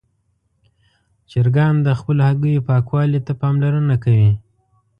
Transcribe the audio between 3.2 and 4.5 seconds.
ته پاملرنه کوي.